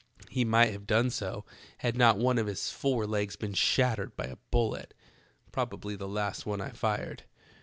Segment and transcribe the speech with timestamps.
[0.29, 1.45] He might have done so
[1.77, 4.95] had not one of his fore legs been shattered by a bullet,
[5.51, 7.21] probably the last one I fired.